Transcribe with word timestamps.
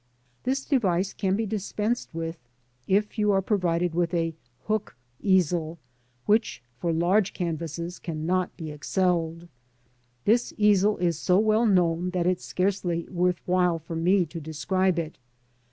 This 0.45 0.65
device 0.65 1.13
can 1.13 1.35
be 1.35 1.45
dispensed 1.45 2.09
with 2.11 2.39
if 2.87 3.19
you 3.19 3.31
are 3.31 3.39
provided 3.43 3.93
with 3.93 4.15
a 4.15 4.33
"Hook'' 4.65 4.95
easel, 5.21 5.77
which, 6.25 6.63
for 6.79 6.91
large 6.91 7.33
canvases 7.35 7.99
cannot 7.99 8.57
be 8.57 8.71
excelled. 8.71 9.47
This 10.25 10.55
easel 10.57 10.97
is 10.97 11.19
so 11.19 11.37
well 11.37 11.67
known 11.67 12.09
that 12.17 12.25
it 12.25 12.39
is 12.39 12.43
scarcely 12.43 13.07
worth 13.09 13.41
while 13.45 13.77
for 13.77 13.95
me 13.95 14.25
to 14.25 14.41
describe 14.41 14.97
it. 14.97 15.19